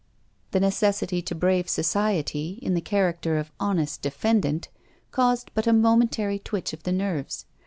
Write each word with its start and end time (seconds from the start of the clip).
The 0.49 0.59
necessity 0.59 1.21
to 1.21 1.35
brave 1.35 1.69
society, 1.69 2.57
in 2.63 2.73
the 2.73 2.81
character 2.81 3.37
of 3.37 3.51
honest 3.59 4.01
Defendant, 4.01 4.67
caused 5.11 5.51
but 5.53 5.67
a 5.67 5.73
momentary 5.73 6.39
twitch 6.39 6.73
of 6.73 6.81
the 6.81 6.91
nerves. 6.91 7.45